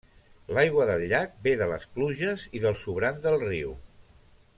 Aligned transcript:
L'aigua 0.57 0.85
del 0.89 1.03
llac 1.11 1.35
ve 1.47 1.53
de 1.59 1.67
les 1.73 1.85
pluges 1.97 2.47
i 2.61 2.63
del 2.67 2.79
sobrant 2.85 3.21
del 3.27 3.39
riu. 3.45 3.77